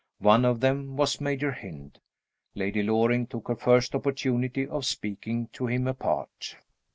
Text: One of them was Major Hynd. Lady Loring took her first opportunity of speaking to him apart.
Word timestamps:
One 0.17 0.45
of 0.45 0.61
them 0.61 0.97
was 0.97 1.21
Major 1.21 1.51
Hynd. 1.51 1.99
Lady 2.55 2.81
Loring 2.81 3.27
took 3.27 3.49
her 3.49 3.55
first 3.55 3.93
opportunity 3.93 4.65
of 4.67 4.83
speaking 4.83 5.49
to 5.53 5.67
him 5.67 5.85
apart. 5.87 6.55